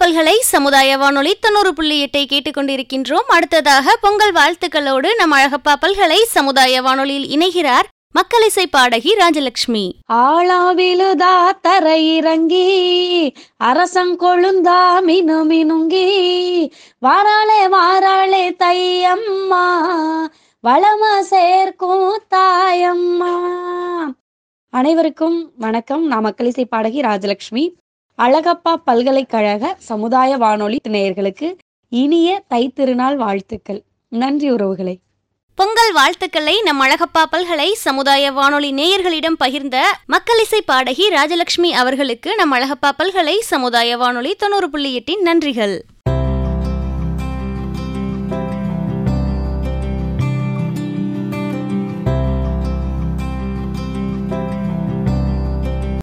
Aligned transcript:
பல்கலை 0.00 0.40
சமுதாய 0.40 0.96
வானொலி 0.98 1.34
தொண்ணூறு 1.40 1.74
புள்ளி 1.74 1.96
எட்டை 2.04 2.16
கேட்டுக்கொண்டிருக்கின்றோம். 2.16 3.28
அடுத்ததாக 3.28 3.96
பொங்கல் 4.00 4.32
வாழ்த்துக்களோடு 4.32 5.08
நம் 5.16 5.32
அழகப்பா 5.32 5.72
பல்கலை 5.80 6.16
சமுதாய 6.26 6.82
வானொலியில் 6.82 7.28
இணைகிறார் 7.38 7.86
மக்களிசை 8.10 8.66
பாடகி 8.70 9.14
ராஜலட்சுமி. 9.14 9.92
ஆளாவிலுதா 10.12 11.34
தரையிறங்கி 11.68 12.68
அரசங்கொழுந்தா 13.64 15.02
மினு 15.02 15.44
மினுங்கி 15.44 16.08
வாராளே 17.06 17.60
வாராளே 17.68 18.46
தையம்மா 18.64 19.66
வளம 20.68 21.20
சேர்க்கும் 21.20 22.22
தாயம்மா. 22.34 23.34
அனைவருக்கும் 24.70 25.52
வணக்கம். 25.56 26.06
நான் 26.06 26.26
மக்களிசை 26.26 26.64
பாடகி 26.64 27.00
ராஜலட்சுமி. 27.00 27.78
அழகப்பா 28.22 28.74
பல்கலைக்கழக 28.84 29.74
சமுதாய 29.78 30.36
வானொலி 30.36 30.76
நேயர்களுக்கு 30.88 31.56
இனிய 31.88 32.42
தைத்திருநாள் 32.50 33.14
வாழ்த்துக்கள். 33.14 33.82
நன்றி 34.08 34.50
உறவுகளை. 34.50 34.98
பொங்கல் 35.54 35.92
வாழ்த்துக்களை 35.92 36.62
நம் 36.62 36.80
அழகப்பா 36.80 37.22
பல்கலை 37.30 37.72
சமுதாய 37.72 38.32
வானொலி 38.32 38.72
நேயர்களிடம் 38.72 39.34
பகிர்ந்த 39.44 39.76
மக்களிசை 40.06 40.60
பாடகி 40.64 41.08
ராஜலட்சுமி 41.08 41.70
அவர்களுக்கு 41.70 42.34
நம் 42.34 42.52
அழகப்பா 42.52 42.90
பல்கலை 42.96 43.38
சமுதாய 43.40 43.96
வானொலி 43.96 44.34
தொண்ணூறு 44.34 44.70
புள்ளி 44.70 44.94
எட்டின் 44.94 45.22
நன்றிகள். 45.22 45.80